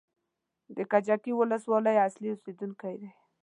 د 0.75 0.77
کجکي 0.91 1.31
ولسوالۍ 1.35 1.95
اصلي 2.07 2.27
اوسېدونکی 2.31 2.93
دی. 3.01 3.09